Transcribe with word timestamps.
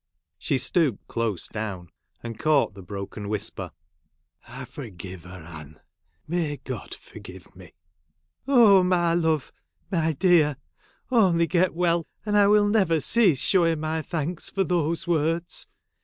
She 0.39 0.57
stooped 0.57 1.07
close 1.07 1.47
down, 1.47 1.91
and 2.23 2.39
caught 2.39 2.73
the 2.73 2.81
broken 2.81 3.29
whisper,' 3.29 3.69
I 4.59 4.65
forgive 4.65 5.25
her, 5.25 5.43
Anne! 5.47 5.79
May 6.27 6.57
God 6.57 6.95
forgive 6.95 7.55
me.'' 7.55 7.75
Oh 8.47 8.81
my 8.81 9.13
love, 9.13 9.51
my 9.91 10.13
dear! 10.13 10.57
only 11.11 11.45
get 11.45 11.75
well, 11.75 12.07
and 12.25 12.35
I 12.35 12.47
will 12.47 12.67
never 12.67 12.99
cease 12.99 13.41
showing 13.43 13.81
my 13.81 14.01
thanks 14.01 14.49
for 14.49 14.63
those 14.63 15.05
words. 15.05 15.67